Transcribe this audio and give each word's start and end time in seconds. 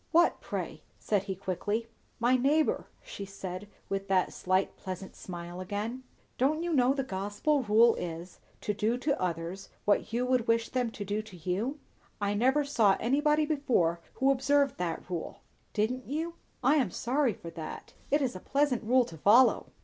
"What, 0.11 0.41
pray?" 0.41 0.81
said 0.97 1.25
he 1.25 1.35
quickly. 1.35 1.85
"My 2.19 2.35
neighbour," 2.35 2.87
she 3.03 3.23
said 3.23 3.67
with 3.87 4.07
that 4.07 4.33
slight, 4.33 4.75
pleasant 4.75 5.15
smile 5.15 5.61
again. 5.61 6.01
"Don't 6.39 6.63
you 6.63 6.73
know 6.73 6.95
the 6.95 7.03
gospel 7.03 7.61
rule 7.61 7.93
is, 7.93 8.39
to 8.61 8.73
do 8.73 8.97
to 8.97 9.21
others 9.21 9.69
what 9.85 10.11
you 10.11 10.25
would 10.25 10.47
wish 10.47 10.69
them 10.69 10.89
to 10.89 11.05
do 11.05 11.21
to 11.21 11.37
you?" 11.37 11.77
"I 12.19 12.33
never 12.33 12.63
saw 12.65 12.97
anybody 12.99 13.45
before 13.45 13.99
who 14.15 14.31
observed 14.31 14.77
that 14.79 15.07
rule." 15.07 15.41
"Didn't 15.71 16.07
you? 16.07 16.33
I 16.63 16.77
am 16.77 16.89
sorry 16.89 17.35
for 17.35 17.51
that. 17.51 17.93
It 18.09 18.23
is 18.23 18.35
a 18.35 18.39
pleasant 18.39 18.83
rule 18.83 19.05
to 19.05 19.19
follow." 19.19 19.67